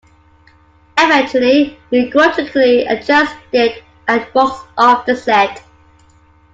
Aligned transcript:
Eventually, 0.97 1.79
he 1.91 2.09
grudgingly 2.09 2.87
adjusts 2.87 3.35
it 3.53 3.83
and 4.07 4.25
walks 4.33 4.63
off 4.75 5.05
the 5.05 5.15
set. 5.15 5.61